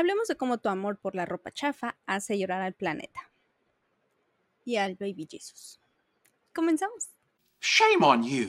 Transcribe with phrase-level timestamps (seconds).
[0.00, 3.30] Hablemos de cómo tu amor por la ropa chafa hace llorar al planeta
[4.64, 5.78] y al baby Jesus.
[6.54, 7.10] Comenzamos.
[7.60, 8.46] Shame on you.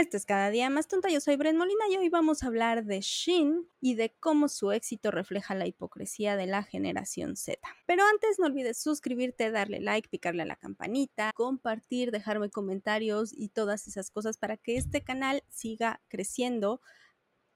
[0.00, 1.10] Este es cada día más tonta.
[1.10, 4.70] Yo soy Bren Molina y hoy vamos a hablar de Shin y de cómo su
[4.70, 7.58] éxito refleja la hipocresía de la generación Z.
[7.84, 13.48] Pero antes no olvides suscribirte, darle like, picarle a la campanita, compartir, dejarme comentarios y
[13.48, 16.80] todas esas cosas para que este canal siga creciendo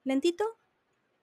[0.02, 0.44] lentito,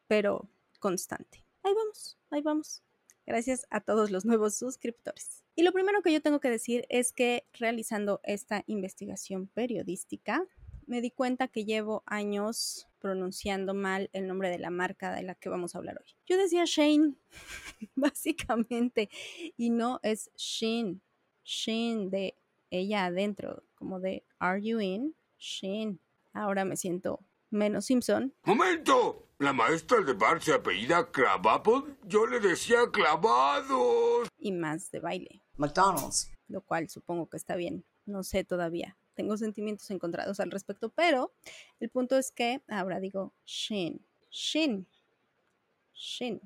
[0.08, 0.50] pero
[0.80, 1.46] constante.
[1.64, 2.82] Ahí vamos, ahí vamos.
[3.26, 5.44] Gracias a todos los nuevos suscriptores.
[5.54, 10.48] Y lo primero que yo tengo que decir es que realizando esta investigación periodística,
[10.90, 15.36] me di cuenta que llevo años pronunciando mal el nombre de la marca de la
[15.36, 16.16] que vamos a hablar hoy.
[16.26, 17.14] Yo decía Shane,
[17.96, 19.10] básicamente,
[19.56, 21.02] y no es Shin.
[21.44, 22.36] Shin de
[22.72, 25.16] ella adentro, como de Are you in?
[25.38, 26.02] Shin.
[26.34, 27.20] Ahora me siento
[27.52, 28.34] menos Simpson.
[28.44, 29.28] ¡Momento!
[29.38, 31.96] La maestra de bar se apellida Cravapple.
[32.04, 34.28] Yo le decía clavados.
[34.38, 35.44] Y más de baile.
[35.56, 36.32] McDonald's.
[36.48, 37.86] Lo cual supongo que está bien.
[38.06, 41.34] No sé todavía tengo sentimientos encontrados al respecto, pero
[41.82, 44.00] el punto es que ahora digo Shin,
[44.32, 44.88] Shin,
[45.94, 46.40] Shin,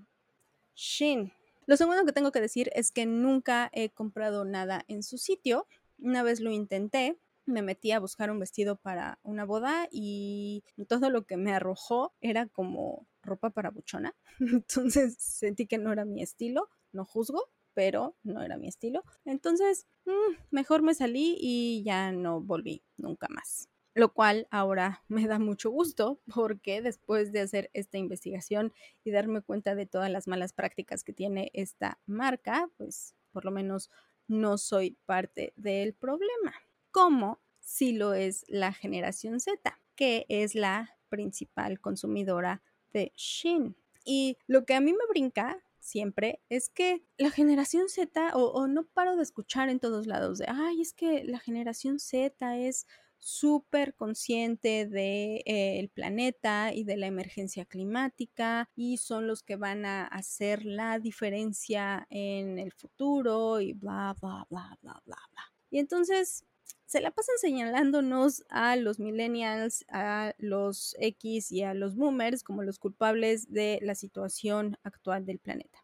[0.73, 1.31] Shin.
[1.67, 5.67] Lo segundo que tengo que decir es que nunca he comprado nada en su sitio.
[5.99, 11.11] Una vez lo intenté, me metí a buscar un vestido para una boda y todo
[11.11, 14.15] lo que me arrojó era como ropa para buchona.
[14.39, 19.03] Entonces sentí que no era mi estilo, no juzgo, pero no era mi estilo.
[19.25, 23.69] Entonces, mm, mejor me salí y ya no volví nunca más.
[23.95, 29.41] Lo cual ahora me da mucho gusto porque después de hacer esta investigación y darme
[29.41, 33.89] cuenta de todas las malas prácticas que tiene esta marca, pues por lo menos
[34.27, 36.53] no soy parte del problema.
[36.91, 43.75] Como si lo es la generación Z, que es la principal consumidora de Shin.
[44.05, 48.85] Y lo que a mí me brinca siempre es que la generación Z, o, no
[48.85, 52.87] paro de escuchar en todos lados de, ay, es que la generación Z es
[53.17, 59.55] súper consciente del de, eh, planeta y de la emergencia climática y son los que
[59.55, 65.53] van a hacer la diferencia en el futuro y bla, bla, bla, bla, bla, bla.
[65.69, 66.45] Y entonces
[66.85, 72.61] se la pasan señalándonos a los millennials, a los X y a los boomers como
[72.61, 75.83] los culpables de la situación actual del planeta.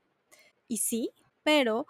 [0.67, 1.09] Y sí,
[1.41, 1.87] pero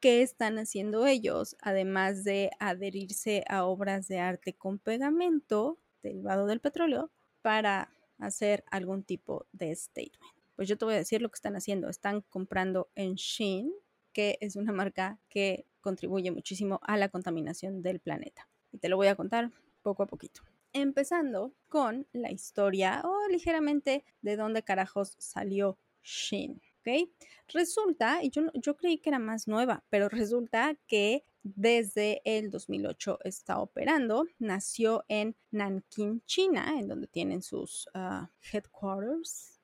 [0.00, 1.54] ¿qué están haciendo ellos?
[1.60, 7.10] Además de adherirse a obras de arte con pegamento derivado del petróleo
[7.42, 10.32] para hacer algún tipo de statement.
[10.56, 11.90] Pues yo te voy a decir lo que están haciendo.
[11.90, 13.70] Están comprando en Shein,
[14.14, 18.96] que es una marca que contribuye muchísimo a la contaminación del planeta y te lo
[18.96, 19.50] voy a contar
[19.82, 20.40] poco a poquito.
[20.72, 26.62] Empezando con la historia o ligeramente de dónde carajos salió Shin.
[26.80, 27.10] ¿ok?
[27.48, 33.18] Resulta, y yo, yo creí que era más nueva, pero resulta que desde el 2008
[33.24, 34.26] está operando.
[34.38, 39.60] Nació en Nanking, China, en donde tienen sus uh, headquarters.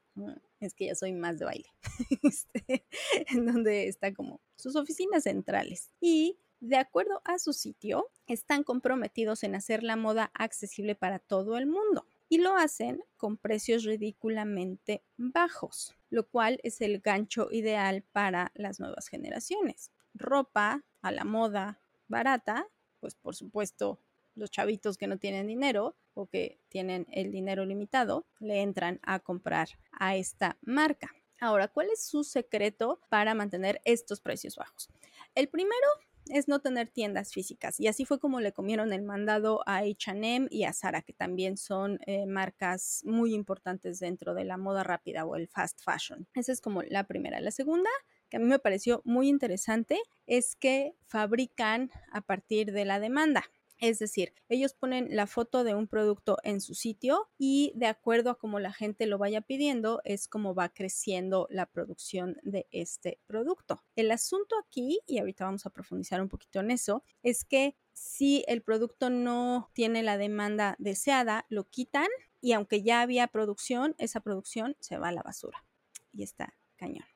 [0.60, 1.70] Es que ya soy más de baile.
[2.22, 2.86] Este,
[3.28, 5.90] en donde está como sus oficinas centrales.
[6.00, 11.56] Y de acuerdo a su sitio, están comprometidos en hacer la moda accesible para todo
[11.56, 18.02] el mundo y lo hacen con precios ridículamente bajos, lo cual es el gancho ideal
[18.12, 19.92] para las nuevas generaciones.
[20.14, 22.66] Ropa a la moda barata,
[23.00, 24.00] pues por supuesto
[24.38, 29.20] los chavitos que no tienen dinero o que tienen el dinero limitado le entran a
[29.20, 31.10] comprar a esta marca.
[31.40, 34.88] Ahora, ¿cuál es su secreto para mantener estos precios bajos?
[35.34, 35.86] El primero
[36.30, 37.80] es no tener tiendas físicas.
[37.80, 41.56] Y así fue como le comieron el mandado a HM y a Zara, que también
[41.56, 46.26] son eh, marcas muy importantes dentro de la moda rápida o el fast fashion.
[46.34, 47.40] Esa es como la primera.
[47.40, 47.90] La segunda
[48.28, 53.44] que a mí me pareció muy interesante es que fabrican a partir de la demanda.
[53.78, 58.30] Es decir, ellos ponen la foto de un producto en su sitio y de acuerdo
[58.30, 63.20] a cómo la gente lo vaya pidiendo es como va creciendo la producción de este
[63.26, 63.84] producto.
[63.94, 68.44] El asunto aquí, y ahorita vamos a profundizar un poquito en eso, es que si
[68.48, 72.08] el producto no tiene la demanda deseada, lo quitan
[72.40, 75.64] y aunque ya había producción, esa producción se va a la basura.
[76.12, 77.06] Y está cañón.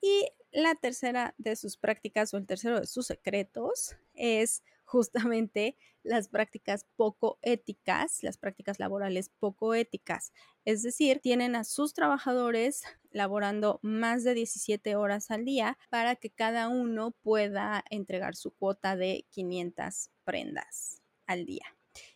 [0.00, 4.62] Y la tercera de sus prácticas o el tercero de sus secretos es
[4.94, 10.32] justamente las prácticas poco éticas, las prácticas laborales poco éticas.
[10.64, 16.30] Es decir, tienen a sus trabajadores laborando más de 17 horas al día para que
[16.30, 21.66] cada uno pueda entregar su cuota de 500 prendas al día.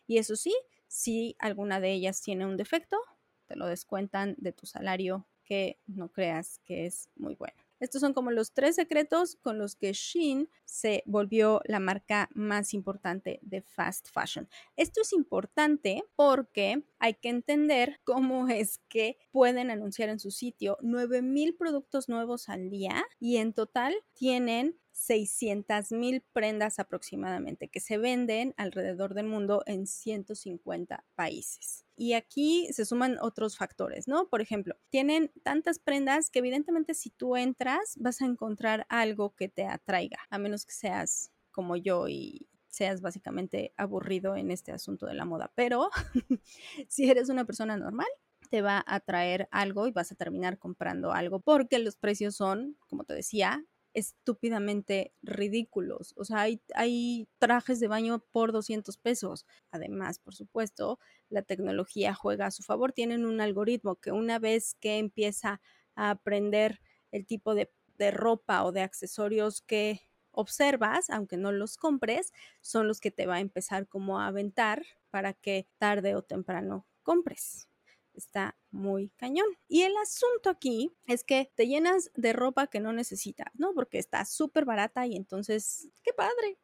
[0.07, 0.55] Y eso sí,
[0.87, 2.97] Si alguna de ellas tiene un defecto,
[3.47, 7.68] te lo descuentan de tu salario que no creas que es muy bueno.
[7.81, 12.75] Estos son como los tres secretos con los que Shein se volvió la marca más
[12.75, 14.49] importante de fast fashion.
[14.77, 20.77] Esto es importante porque hay que entender cómo es que pueden anunciar en su sitio
[20.83, 27.99] 9000 productos nuevos al día y en total tienen 600 mil prendas aproximadamente que se
[27.99, 31.87] venden alrededor del mundo en 150 países.
[31.97, 34.29] Y aquí se suman otros factores, ¿no?
[34.29, 39.49] Por ejemplo, tienen tantas prendas que evidentemente si tú entras vas a encontrar algo que
[39.49, 45.07] te atraiga, a menos que seas como yo y seas básicamente aburrido en este asunto
[45.07, 45.53] de la moda.
[45.55, 45.91] Pero
[46.89, 48.09] si eres una persona normal,
[48.51, 52.77] te va a traer algo y vas a terminar comprando algo porque los precios son,
[52.89, 53.65] como te decía,
[53.99, 56.15] estúpidamente ridículos.
[56.17, 59.47] O sea, hay, trajes de baño por 200 pesos.
[59.71, 60.99] Además, por supuesto,
[61.29, 62.93] la tecnología juega a su favor.
[62.93, 65.61] Tienen un algoritmo que una vez que empieza
[65.95, 66.81] a aprender
[67.13, 72.87] el tipo de, de ropa o de accesorios que observas, aunque no los compres, son
[72.87, 77.69] los que te va a empezar como a aventar para que tarde o temprano compres
[78.19, 79.47] está muy cañón.
[79.69, 83.73] Y el asunto aquí es que te llenas de ropa que no necesitas, ¿no?
[83.75, 86.59] Porque está súper barata y entonces, qué padre.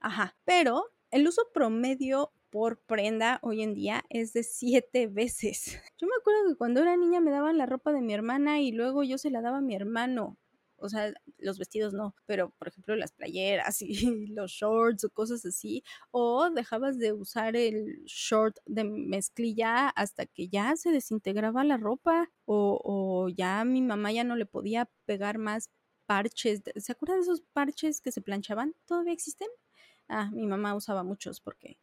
[0.00, 5.78] Ajá, pero el uso promedio por prenda hoy en día es de siete veces.
[5.98, 8.72] Yo me acuerdo que cuando era niña me daban la ropa de mi hermana y
[8.72, 10.38] luego yo se la daba a mi hermano
[10.84, 15.44] o sea, los vestidos no, pero por ejemplo las playeras y los shorts o cosas
[15.46, 21.76] así, o dejabas de usar el short de mezclilla hasta que ya se desintegraba la
[21.76, 25.70] ropa o, o ya mi mamá ya no le podía pegar más
[26.06, 26.62] parches.
[26.76, 28.74] ¿Se acuerdan de esos parches que se planchaban?
[28.86, 29.48] ¿Todavía existen?
[30.08, 31.78] Ah, mi mamá usaba muchos porque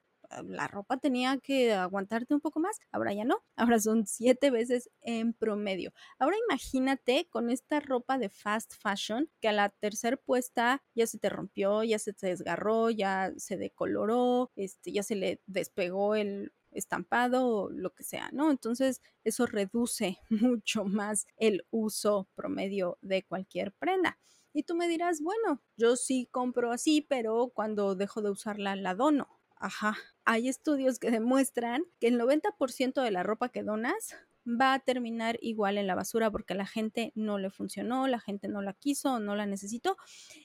[0.45, 3.44] la ropa tenía que aguantarte un poco más, ahora ya no,
[3.75, 5.94] ahora son siete veces en promedio.
[6.19, 11.19] Ahora imagínate con esta ropa de fast fashion que a la tercera puesta ya se
[11.19, 16.51] te rompió, ya se te desgarró, ya se decoloró, este, ya se le despegó el
[16.72, 18.50] estampado o lo que sea, ¿no?
[18.50, 24.18] Entonces eso reduce mucho más el uso promedio de cualquier prenda.
[24.54, 28.95] Y tú me dirás, bueno, yo sí compro así, pero cuando dejo de usarla la
[28.95, 29.40] dono.
[29.61, 29.95] Ajá.
[30.25, 35.37] Hay estudios que demuestran que el 90% de la ropa que donas va a terminar
[35.39, 39.19] igual en la basura porque la gente no le funcionó, la gente no la quiso,
[39.19, 39.97] no la necesitó.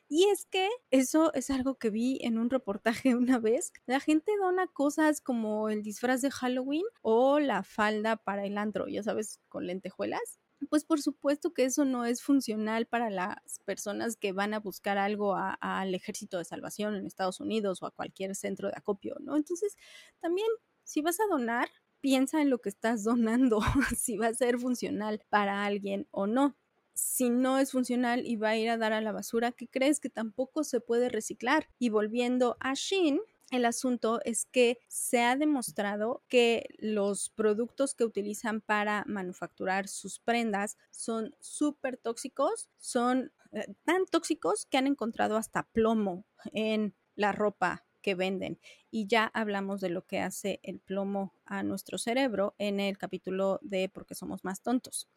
[0.06, 3.72] Y es que eso es algo que vi en un reportaje una vez.
[3.86, 8.86] La gente dona cosas como el disfraz de Halloween o la falda para el antro,
[8.86, 10.40] ya sabes, con lentejuelas
[10.70, 14.98] pues por supuesto que eso no es funcional para las personas que van a buscar
[14.98, 19.36] algo al ejército de salvación en Estados Unidos o a cualquier centro de acopio, ¿no?
[19.36, 19.76] Entonces,
[20.20, 20.48] también,
[20.82, 21.68] si vas a donar,
[22.00, 23.60] piensa en lo que estás donando,
[23.96, 26.56] si va a ser funcional para alguien o no.
[26.94, 30.00] Si no es funcional y va a ir a dar a la basura, ¿qué crees
[30.00, 31.68] que tampoco se puede reciclar?
[31.78, 33.20] Y volviendo a Shin,
[33.50, 40.18] el asunto es que se ha demostrado que los productos que utilizan para manufacturar sus
[40.18, 47.32] prendas son súper tóxicos, son eh, tan tóxicos que han encontrado hasta plomo en la
[47.32, 48.58] ropa venden.
[48.90, 53.58] Y ya hablamos de lo que hace el plomo a nuestro cerebro en el capítulo
[53.62, 55.08] de por qué somos más tontos.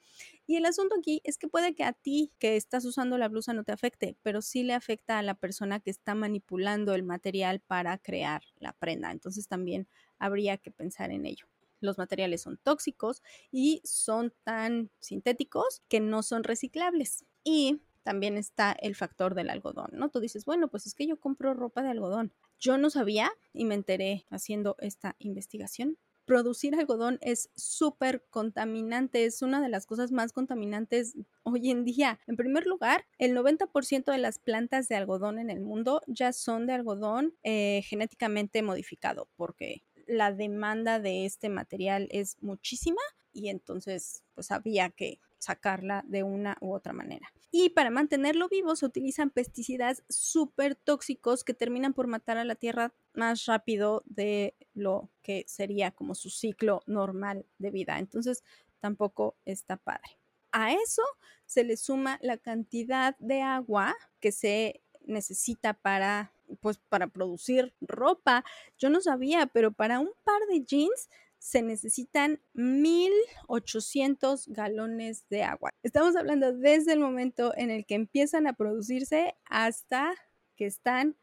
[0.47, 3.53] Y el asunto aquí es que puede que a ti que estás usando la blusa
[3.53, 7.59] no te afecte, pero sí le afecta a la persona que está manipulando el material
[7.59, 9.11] para crear la prenda.
[9.11, 9.87] Entonces también
[10.17, 11.47] habría que pensar en ello
[11.81, 17.25] los materiales son tóxicos y son tan sintéticos que no son reciclables.
[17.43, 20.09] Y también está el factor del algodón, ¿no?
[20.09, 22.33] Tú dices, bueno, pues es que yo compro ropa de algodón.
[22.57, 25.99] Yo no sabía y me enteré haciendo esta investigación.
[26.25, 32.19] Producir algodón es súper contaminante, es una de las cosas más contaminantes hoy en día.
[32.25, 36.65] En primer lugar, el 90% de las plantas de algodón en el mundo ya son
[36.65, 43.01] de algodón eh, genéticamente modificado, porque la demanda de este material es muchísima
[43.31, 47.31] y entonces pues había que sacarla de una u otra manera.
[47.51, 52.55] Y para mantenerlo vivo se utilizan pesticidas súper tóxicos que terminan por matar a la
[52.55, 57.97] tierra más rápido de lo que sería como su ciclo normal de vida.
[57.97, 58.43] Entonces
[58.79, 60.19] tampoco está padre.
[60.51, 61.03] A eso
[61.45, 66.31] se le suma la cantidad de agua que se necesita para
[66.61, 68.43] pues para producir ropa.
[68.77, 75.71] Yo no sabía, pero para un par de jeans se necesitan 1.800 galones de agua.
[75.83, 80.13] Estamos hablando desde el momento en el que empiezan a producirse hasta
[80.55, 81.15] que están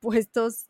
[0.00, 0.66] puestos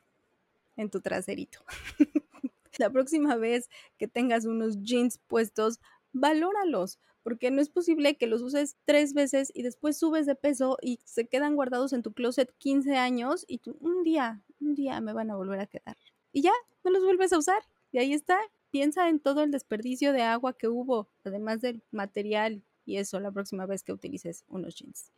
[0.77, 1.61] en tu traserito.
[2.79, 5.81] la próxima vez que tengas unos jeans puestos,
[6.13, 10.79] valóralos, porque no es posible que los uses tres veces y después subes de peso
[10.81, 15.01] y se quedan guardados en tu closet 15 años y tú un día, un día
[15.01, 15.97] me van a volver a quedar.
[16.33, 16.53] Y ya,
[16.83, 17.63] no los vuelves a usar.
[17.93, 18.39] Y ahí está.
[18.71, 23.33] Piensa en todo el desperdicio de agua que hubo, además del material y eso la
[23.33, 25.13] próxima vez que utilices unos jeans.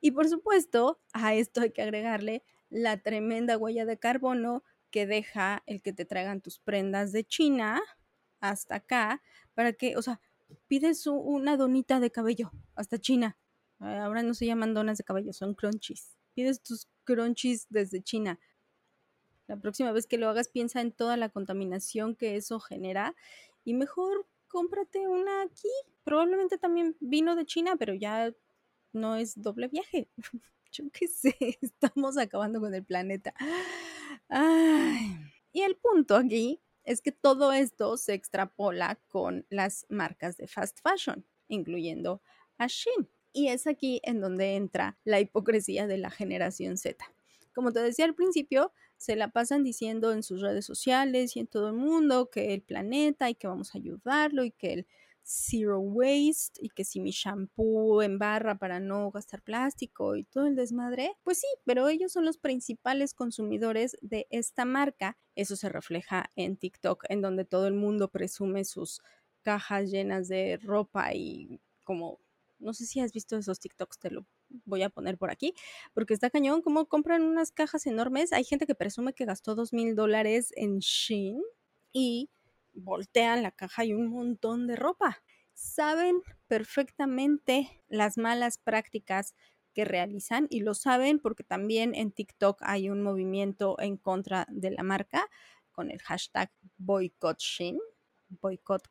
[0.00, 5.62] Y por supuesto, a esto hay que agregarle la tremenda huella de carbono que deja
[5.66, 7.80] el que te traigan tus prendas de China
[8.40, 9.22] hasta acá,
[9.54, 10.20] para que, o sea,
[10.66, 13.36] pides una donita de cabello hasta China.
[13.78, 16.16] Ahora no se llaman donas de cabello, son crunchies.
[16.34, 18.38] Pides tus crunchies desde China.
[19.50, 23.16] La próxima vez que lo hagas, piensa en toda la contaminación que eso genera
[23.64, 25.66] y mejor cómprate una aquí.
[26.04, 28.32] Probablemente también vino de China, pero ya
[28.92, 30.08] no es doble viaje.
[30.70, 33.34] Yo qué sé, estamos acabando con el planeta.
[35.50, 40.78] Y el punto aquí es que todo esto se extrapola con las marcas de fast
[40.80, 42.22] fashion, incluyendo
[42.56, 43.10] a Shein.
[43.32, 47.04] Y es aquí en donde entra la hipocresía de la generación Z.
[47.52, 51.46] Como te decía al principio, se la pasan diciendo en sus redes sociales y en
[51.46, 54.86] todo el mundo que el planeta y que vamos a ayudarlo y que el
[55.22, 60.46] zero waste y que si mi shampoo en barra para no gastar plástico y todo
[60.46, 65.16] el desmadre, pues sí, pero ellos son los principales consumidores de esta marca.
[65.34, 69.00] Eso se refleja en TikTok, en donde todo el mundo presume sus
[69.40, 72.20] cajas llenas de ropa y como,
[72.58, 74.26] no sé si has visto esos TikToks, te lo
[74.64, 75.54] voy a poner por aquí,
[75.94, 78.32] porque está cañón, como compran unas cajas enormes.
[78.32, 81.42] Hay gente que presume que gastó dos mil dólares en Shein
[81.92, 82.30] y
[82.72, 85.22] voltean la caja y un montón de ropa.
[85.54, 89.34] Saben perfectamente las malas prácticas
[89.74, 94.70] que realizan y lo saben porque también en TikTok hay un movimiento en contra de
[94.70, 95.28] la marca
[95.72, 97.38] con el hashtag boycott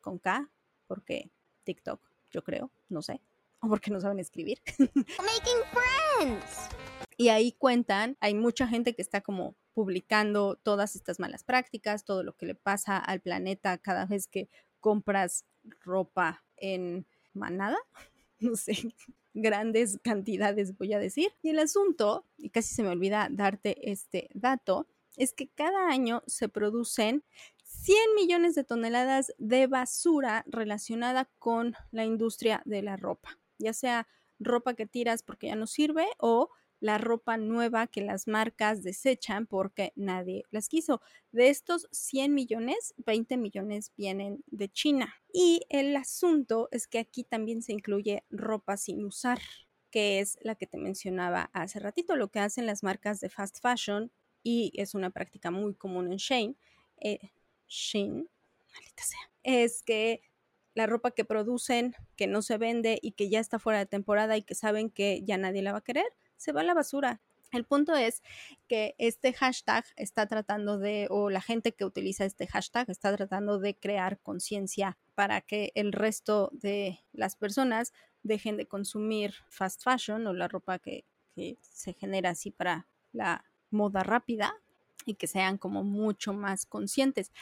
[0.00, 0.50] con K,
[0.86, 1.30] porque
[1.64, 2.00] TikTok,
[2.30, 3.20] yo creo, no sé,
[3.60, 4.60] o porque no saben escribir.
[4.78, 6.68] Making friends.
[7.16, 12.22] Y ahí cuentan, hay mucha gente que está como publicando todas estas malas prácticas, todo
[12.22, 14.48] lo que le pasa al planeta cada vez que
[14.80, 15.44] compras
[15.80, 17.76] ropa en manada,
[18.40, 18.94] no sé,
[19.34, 21.32] grandes cantidades voy a decir.
[21.42, 24.86] Y el asunto, y casi se me olvida darte este dato,
[25.16, 27.24] es que cada año se producen
[27.64, 34.08] 100 millones de toneladas de basura relacionada con la industria de la ropa, ya sea
[34.38, 36.50] ropa que tiras porque ya no sirve o
[36.80, 41.02] la ropa nueva que las marcas desechan porque nadie las quiso.
[41.30, 45.14] De estos 100 millones, 20 millones vienen de China.
[45.32, 49.38] Y el asunto es que aquí también se incluye ropa sin usar,
[49.90, 53.60] que es la que te mencionaba hace ratito, lo que hacen las marcas de fast
[53.60, 54.10] fashion
[54.42, 56.56] y es una práctica muy común en Shane.
[56.96, 57.20] Eh,
[58.72, 60.22] maldita sea, es que
[60.74, 64.36] la ropa que producen, que no se vende y que ya está fuera de temporada
[64.36, 67.20] y que saben que ya nadie la va a querer, se va a la basura.
[67.52, 68.22] El punto es
[68.68, 73.58] que este hashtag está tratando de, o la gente que utiliza este hashtag está tratando
[73.58, 80.26] de crear conciencia para que el resto de las personas dejen de consumir fast fashion
[80.28, 84.54] o la ropa que, que se genera así para la moda rápida
[85.04, 87.32] y que sean como mucho más conscientes.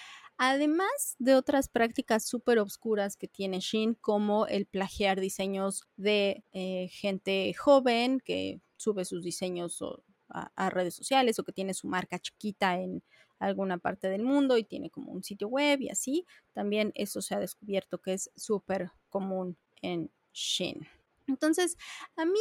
[0.41, 6.89] Además de otras prácticas súper obscuras que tiene Shin, como el plagiar diseños de eh,
[6.93, 9.83] gente joven que sube sus diseños
[10.29, 13.03] a, redes sociales o que tiene su marca chiquita en
[13.41, 16.25] alguna parte del mundo y tiene como un sitio web y así.
[16.53, 20.87] También eso se ha descubierto que es súper común en Shin.
[21.27, 21.77] Entonces,
[22.15, 22.39] a mí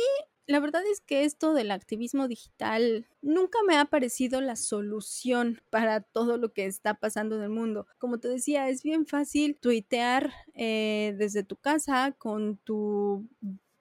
[0.48, 6.02] la verdad es que esto del activismo digital nunca me ha parecido la solución para
[6.02, 7.86] todo lo que está pasando en el mundo.
[7.98, 13.28] Como te decía, es bien fácil tuitear eh, desde tu casa con tu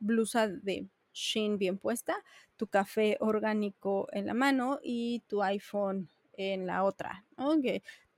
[0.00, 2.16] blusa de Shein bien puesta,
[2.56, 7.24] tu café orgánico en la mano y tu iPhone en la otra.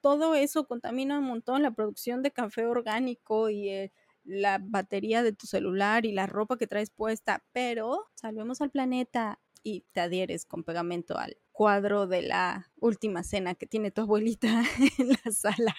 [0.00, 3.92] todo eso contamina un montón la producción de café orgánico y el
[4.28, 9.40] la batería de tu celular y la ropa que traes puesta, pero salvemos al planeta
[9.62, 14.48] y te adhieres con pegamento al cuadro de la última cena que tiene tu abuelita
[14.98, 15.74] en la sala.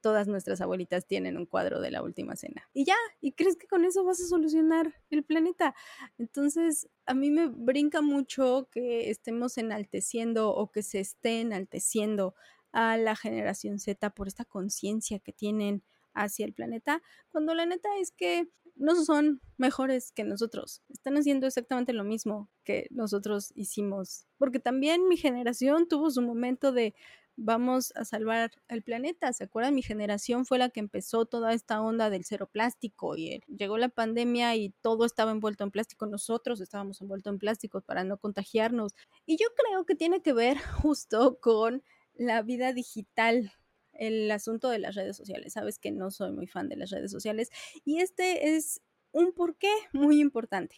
[0.00, 2.62] Todas nuestras abuelitas tienen un cuadro de la última cena.
[2.72, 5.74] Y ya, ¿y crees que con eso vas a solucionar el planeta?
[6.16, 12.34] Entonces, a mí me brinca mucho que estemos enalteciendo o que se esté enalteciendo
[12.72, 15.82] a la generación Z por esta conciencia que tienen
[16.22, 21.46] hacia el planeta, cuando la neta es que no son mejores que nosotros, están haciendo
[21.46, 26.94] exactamente lo mismo que nosotros hicimos, porque también mi generación tuvo su momento de
[27.38, 29.32] vamos a salvar el planeta.
[29.32, 29.74] ¿Se acuerdan?
[29.74, 33.88] Mi generación fue la que empezó toda esta onda del cero plástico y llegó la
[33.88, 36.06] pandemia y todo estaba envuelto en plástico.
[36.06, 38.94] Nosotros estábamos envueltos en plástico para no contagiarnos.
[39.24, 41.82] Y yo creo que tiene que ver justo con
[42.14, 43.52] la vida digital
[43.98, 45.52] el asunto de las redes sociales.
[45.52, 47.50] Sabes que no soy muy fan de las redes sociales
[47.84, 48.80] y este es
[49.12, 50.76] un porqué muy importante.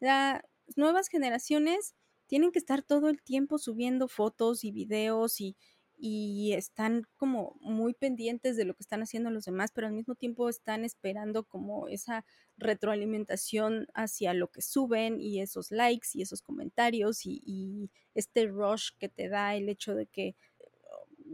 [0.00, 0.42] Las
[0.76, 1.94] nuevas generaciones
[2.26, 5.56] tienen que estar todo el tiempo subiendo fotos y videos y,
[5.98, 10.14] y están como muy pendientes de lo que están haciendo los demás, pero al mismo
[10.14, 12.24] tiempo están esperando como esa
[12.56, 18.90] retroalimentación hacia lo que suben y esos likes y esos comentarios y, y este rush
[18.98, 20.34] que te da el hecho de que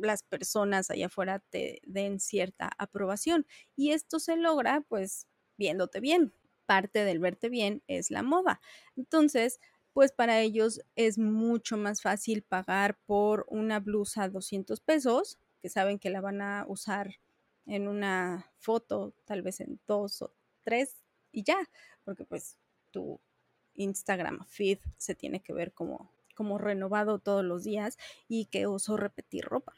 [0.00, 3.46] las personas allá afuera te den cierta aprobación.
[3.76, 5.26] Y esto se logra pues
[5.56, 6.32] viéndote bien.
[6.66, 8.60] Parte del verte bien es la moda.
[8.96, 9.60] Entonces,
[9.92, 15.98] pues para ellos es mucho más fácil pagar por una blusa 200 pesos, que saben
[15.98, 17.16] que la van a usar
[17.66, 21.02] en una foto, tal vez en dos o tres
[21.32, 21.58] y ya,
[22.04, 22.56] porque pues
[22.90, 23.20] tu
[23.74, 28.96] Instagram feed se tiene que ver como, como renovado todos los días y que uso
[28.96, 29.74] repetir ropa.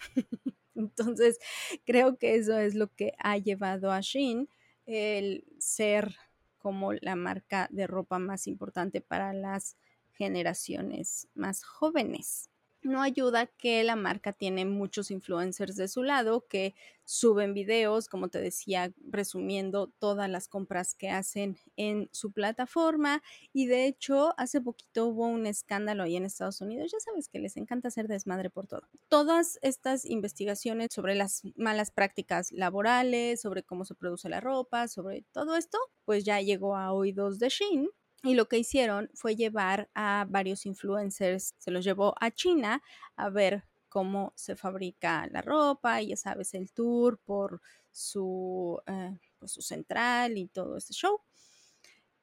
[0.74, 1.38] Entonces,
[1.84, 4.48] creo que eso es lo que ha llevado a Shein
[4.86, 6.16] el ser
[6.58, 9.76] como la marca de ropa más importante para las
[10.12, 12.49] generaciones más jóvenes
[12.82, 18.28] no ayuda que la marca tiene muchos influencers de su lado que suben videos, como
[18.28, 23.20] te decía, resumiendo todas las compras que hacen en su plataforma.
[23.52, 26.92] Y de hecho, hace poquito hubo un escándalo ahí en Estados Unidos.
[26.92, 28.82] Ya sabes que les encanta hacer desmadre por todo.
[29.08, 35.24] Todas estas investigaciones sobre las malas prácticas laborales, sobre cómo se produce la ropa, sobre
[35.32, 37.88] todo esto, pues ya llegó a oídos de Shein
[38.22, 42.82] y lo que hicieron fue llevar a varios influencers, se los llevó a China
[43.16, 47.60] a ver cómo se fabrica la ropa, y ya sabes, el tour por
[47.90, 51.20] su, eh, pues, su central y todo este show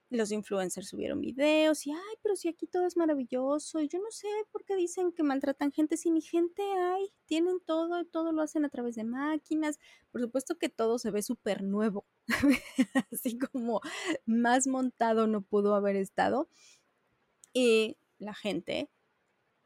[0.10, 4.10] los influencers subieron videos y, ay, pero si aquí todo es maravilloso, y yo no
[4.12, 8.42] sé por qué dicen que maltratan gente, si ni gente hay, tienen todo, todo lo
[8.42, 9.80] hacen a través de máquinas,
[10.12, 12.06] por supuesto que todo se ve súper nuevo,
[13.12, 13.82] así como
[14.26, 16.50] más montado no pudo haber estado,
[17.54, 18.90] y la gente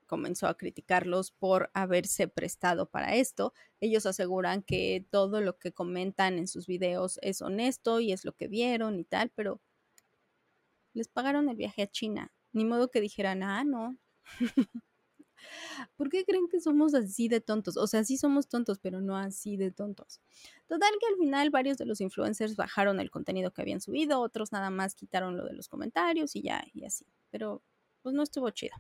[0.08, 3.54] comenzó a criticarlos por haberse prestado para esto.
[3.80, 8.34] Ellos aseguran que todo lo que comentan en sus videos es honesto y es lo
[8.34, 9.62] que vieron y tal, pero
[10.93, 12.32] les pagaron el viaje a China.
[12.54, 13.97] Ni modo que dijeran, ah, no.
[15.95, 17.77] ¿Por qué creen que somos así de tontos?
[17.77, 20.21] O sea, sí somos tontos, pero no así de tontos.
[20.67, 24.51] Total que al final varios de los influencers bajaron el contenido que habían subido, otros
[24.51, 27.06] nada más quitaron lo de los comentarios y ya, y así.
[27.32, 27.63] Pero
[28.04, 28.75] pues no estuvo chido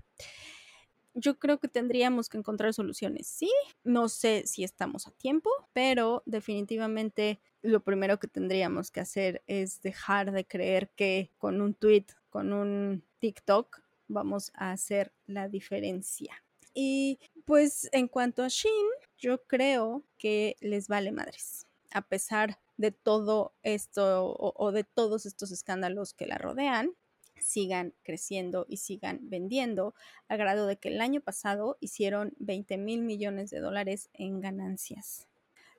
[1.13, 3.27] yo creo que tendríamos que encontrar soluciones.
[3.27, 3.51] Sí,
[3.83, 9.81] no sé si estamos a tiempo, pero definitivamente lo primero que tendríamos que hacer es
[9.81, 16.43] dejar de creer que con un tweet, con un TikTok, vamos a hacer la diferencia.
[16.73, 18.71] Y pues en cuanto a Shin,
[19.17, 25.25] yo creo que les vale madres, a pesar de todo esto o, o de todos
[25.25, 26.95] estos escándalos que la rodean
[27.41, 29.93] sigan creciendo y sigan vendiendo,
[30.27, 35.27] a grado de que el año pasado hicieron 20 mil millones de dólares en ganancias.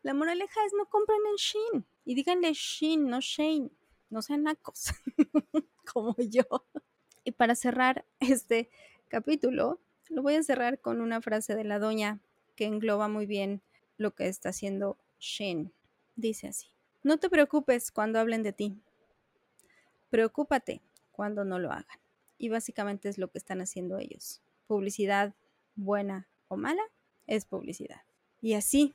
[0.02, 3.70] La moraleja es no compren en Shein y díganle Shein, no Shane,
[4.10, 4.92] no sean nacos
[5.92, 6.44] como yo.
[7.24, 8.68] Y para cerrar este
[9.08, 12.20] capítulo, lo voy a cerrar con una frase de la doña
[12.56, 13.62] que engloba muy bien
[13.96, 15.72] lo que está haciendo Shein.
[16.16, 16.66] Dice así,
[17.04, 18.76] no te preocupes cuando hablen de ti.
[20.10, 21.98] Preocúpate cuando no lo hagan.
[22.38, 24.42] Y básicamente es lo que están haciendo ellos.
[24.66, 25.34] Publicidad
[25.76, 26.82] buena o mala
[27.28, 28.02] es publicidad.
[28.40, 28.94] Y así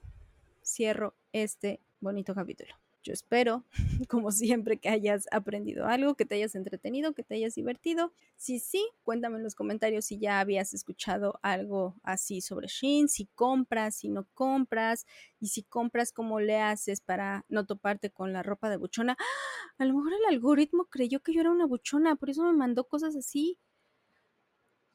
[0.68, 2.74] cierro este bonito capítulo.
[3.04, 3.64] Yo espero,
[4.10, 8.12] como siempre, que hayas aprendido algo, que te hayas entretenido, que te hayas divertido.
[8.36, 13.28] Si sí, cuéntame en los comentarios si ya habías escuchado algo así sobre Shin, si
[13.28, 15.06] compras, si no compras,
[15.40, 19.16] y si compras, cómo le haces para no toparte con la ropa de buchona.
[19.18, 19.74] ¡Ah!
[19.78, 22.86] A lo mejor el algoritmo creyó que yo era una buchona, por eso me mandó
[22.90, 23.58] cosas así.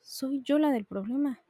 [0.00, 1.40] Soy yo la del problema.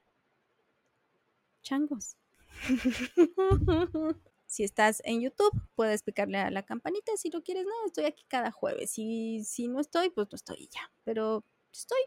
[1.63, 2.17] Changos.
[4.53, 7.17] Si estás en YouTube, puedes picarle a la campanita.
[7.17, 8.93] Si no quieres, no, estoy aquí cada jueves.
[8.99, 10.93] Y si no estoy, pues no estoy ya.
[11.05, 12.01] Pero estoy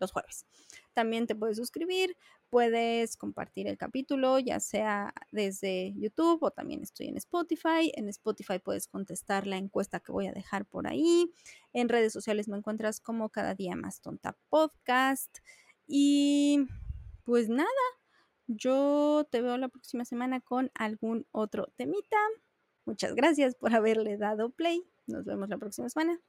[0.00, 0.46] los jueves.
[0.94, 2.16] También te puedes suscribir,
[2.50, 7.92] puedes compartir el capítulo, ya sea desde YouTube o también estoy en Spotify.
[7.94, 11.32] En Spotify puedes contestar la encuesta que voy a dejar por ahí.
[11.72, 15.38] En redes sociales me encuentras como cada día más tonta podcast.
[15.86, 16.66] Y
[17.24, 17.70] pues nada,
[18.48, 22.16] Yo te veo la próxima semana con algún otro temita.
[22.84, 24.84] Muchas gracias por haberle dado play.
[25.06, 26.20] Nos vemos la próxima semana.